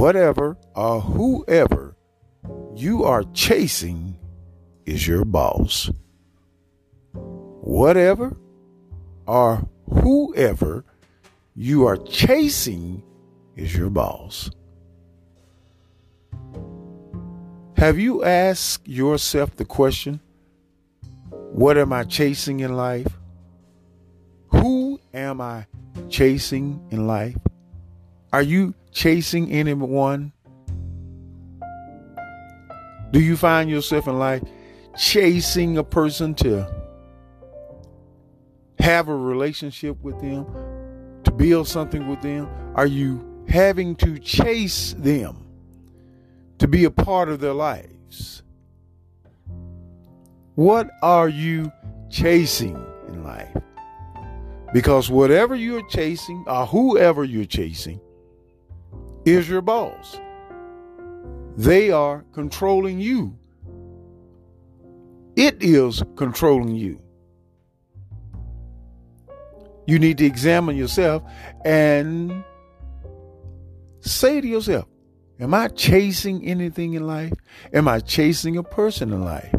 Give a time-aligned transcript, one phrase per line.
[0.00, 1.94] whatever or whoever
[2.74, 4.16] you are chasing
[4.86, 5.90] is your boss.
[7.12, 8.34] Whatever
[9.26, 10.86] or whoever
[11.54, 13.02] you are chasing
[13.56, 14.50] is your boss.
[17.76, 20.20] Have you asked yourself the question,
[21.30, 23.18] What am I chasing in life?
[24.48, 25.66] Who am I
[26.08, 27.36] chasing in life?
[28.32, 30.32] Are you chasing anyone?
[33.12, 34.42] Do you find yourself in life
[34.96, 36.66] chasing a person to
[38.78, 40.46] have a relationship with them,
[41.24, 42.48] to build something with them?
[42.74, 45.44] Are you having to chase them
[46.58, 48.42] to be a part of their lives?
[50.54, 51.72] What are you
[52.10, 52.76] chasing
[53.08, 53.56] in life?
[54.72, 58.00] Because whatever you're chasing, or whoever you're chasing,
[59.24, 60.18] is your boss.
[61.56, 63.38] They are controlling you.
[65.36, 67.00] It is controlling you.
[69.86, 71.22] You need to examine yourself
[71.64, 72.44] and
[74.00, 74.86] say to yourself,
[75.40, 77.32] Am I chasing anything in life?
[77.72, 79.54] Am I chasing a person in life?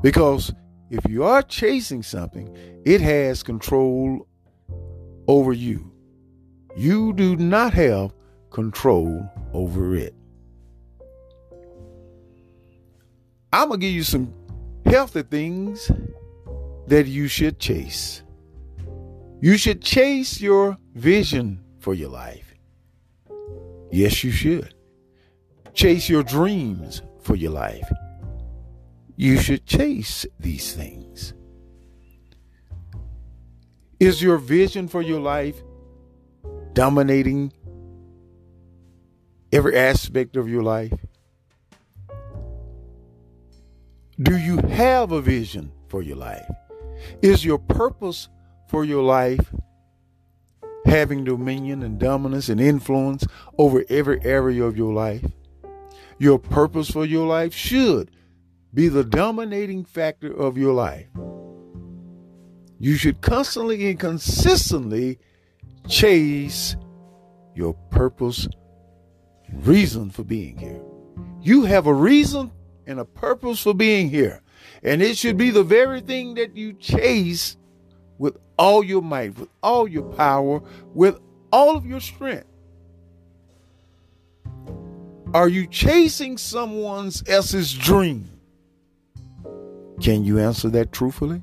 [0.00, 0.52] Because
[0.90, 4.28] if you are chasing something, it has control
[5.26, 5.93] over you.
[6.76, 8.12] You do not have
[8.50, 10.14] control over it.
[13.52, 14.34] I'm going to give you some
[14.84, 15.90] healthy things
[16.88, 18.22] that you should chase.
[19.40, 22.54] You should chase your vision for your life.
[23.92, 24.74] Yes, you should.
[25.74, 27.88] Chase your dreams for your life.
[29.16, 31.34] You should chase these things.
[34.00, 35.62] Is your vision for your life
[36.74, 37.52] dominating
[39.52, 40.92] every aspect of your life?
[44.20, 46.46] Do you have a vision for your life?
[47.22, 48.28] Is your purpose
[48.68, 49.52] for your life
[50.86, 53.26] having dominion and dominance and influence
[53.58, 55.24] over every area of your life?
[56.18, 58.10] Your purpose for your life should
[58.72, 61.08] be the dominating factor of your life.
[62.78, 65.18] You should constantly and consistently
[65.88, 66.76] chase
[67.54, 68.48] your purpose
[69.52, 70.80] reason for being here.
[71.40, 72.50] You have a reason
[72.86, 74.42] and a purpose for being here.
[74.82, 77.56] And it should be the very thing that you chase
[78.18, 80.62] with all your might, with all your power,
[80.94, 81.18] with
[81.52, 82.46] all of your strength.
[85.32, 88.30] Are you chasing someone else's dream?
[90.00, 91.42] Can you answer that truthfully?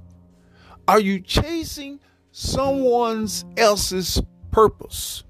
[0.87, 1.99] Are you chasing
[2.31, 3.27] someone
[3.57, 5.23] else's purpose?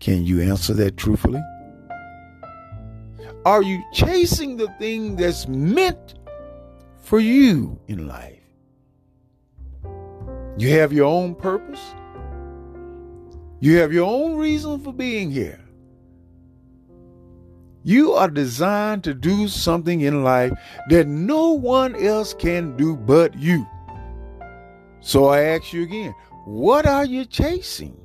[0.00, 1.42] Can you answer that truthfully?
[3.46, 6.14] Are you chasing the thing that's meant
[7.02, 8.40] for you in life?
[10.56, 11.80] You have your own purpose.
[13.60, 15.60] You have your own reason for being here.
[17.82, 20.52] You are designed to do something in life
[20.88, 23.66] that no one else can do but you.
[25.00, 26.14] So I ask you again,
[26.44, 27.98] what are you chasing?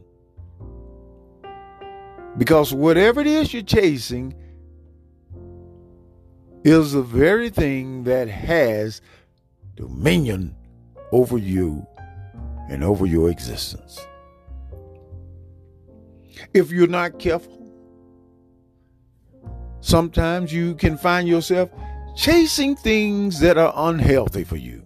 [2.38, 4.34] Because whatever it is you're chasing
[6.64, 9.02] is the very thing that has
[9.76, 10.56] dominion
[11.12, 11.86] over you
[12.70, 14.00] and over your existence.
[16.54, 17.58] If you're not careful,
[19.82, 21.70] sometimes you can find yourself
[22.16, 24.86] chasing things that are unhealthy for you,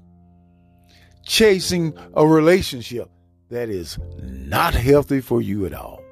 [1.24, 3.09] chasing a relationship
[3.53, 6.03] that is not healthy for you at all,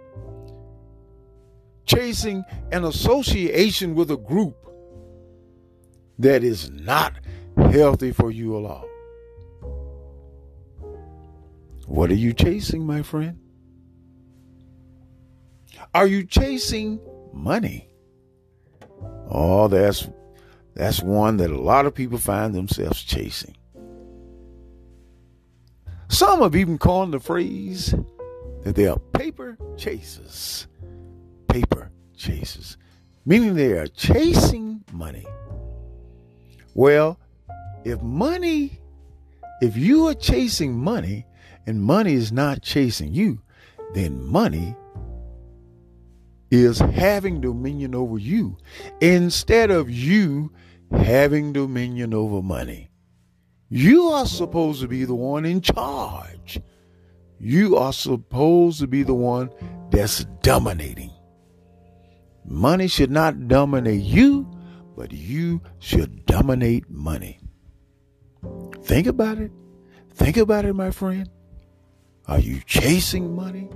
[1.85, 4.56] chasing an association with a group
[6.19, 7.13] that is not
[7.57, 8.88] healthy for you at all.
[11.88, 13.40] What are you chasing, my friend?
[15.94, 16.99] Are you chasing
[17.34, 17.90] money?
[19.28, 20.08] Oh, that's
[20.76, 23.55] that's one that a lot of people find themselves chasing.
[26.11, 27.96] Some have even coined the phrase
[28.63, 30.67] that they are paper chasers.
[31.47, 32.78] Paper chasers,
[33.25, 35.25] meaning they are chasing money.
[36.73, 37.17] Well,
[37.85, 38.81] if money,
[39.61, 41.25] if you are chasing money,
[41.66, 43.41] and money is not chasing you,
[43.93, 44.75] then money
[46.52, 48.58] is having dominion over you
[48.99, 50.52] instead of you
[50.91, 52.91] having dominion over money.
[53.73, 56.59] You are supposed to be the one in charge.
[57.40, 59.50] You are supposed to be the one
[59.90, 61.09] that's dominating.
[62.44, 64.46] Money should not dominate you,
[64.97, 67.40] but you should dominate money.
[68.84, 69.53] Think about it.
[70.16, 71.29] Think about it, my friend.
[72.28, 73.70] Are you chasing money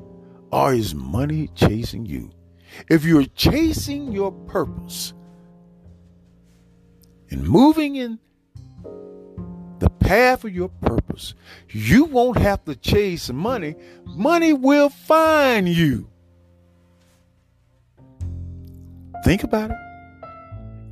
[0.51, 2.31] or is money chasing you?
[2.89, 5.13] If you're chasing your purpose
[7.29, 8.19] and moving in
[10.05, 11.33] path of your purpose,
[11.69, 13.75] you won't have to chase money.
[14.05, 16.07] Money will find you.
[19.23, 19.77] Think about it.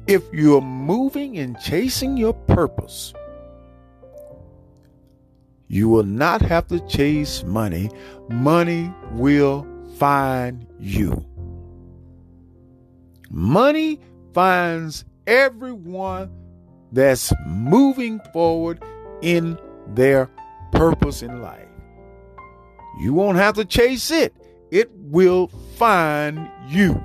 [0.07, 3.13] If you're moving and chasing your purpose,
[5.67, 7.89] you will not have to chase money.
[8.29, 9.67] Money will
[9.97, 11.23] find you.
[13.29, 13.99] Money
[14.33, 16.31] finds everyone
[16.91, 18.83] that's moving forward
[19.23, 20.29] in their
[20.71, 21.67] purpose in life.
[22.99, 24.35] You won't have to chase it,
[24.69, 25.47] it will
[25.77, 27.03] find you.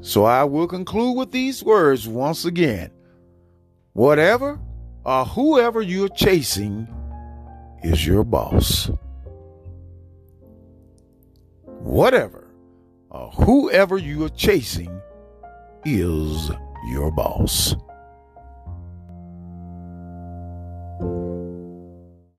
[0.00, 2.90] So I will conclude with these words once again.
[3.94, 4.60] Whatever
[5.04, 6.86] or whoever you're chasing
[7.82, 8.90] is your boss.
[11.64, 12.50] Whatever
[13.08, 15.00] or whoever you are chasing
[15.84, 16.50] is
[16.88, 17.74] your boss.